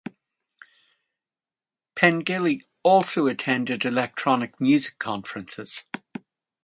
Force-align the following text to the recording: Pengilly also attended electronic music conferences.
Pengilly 1.95 2.63
also 2.81 3.27
attended 3.27 3.85
electronic 3.85 4.59
music 4.59 4.97
conferences. 4.97 5.85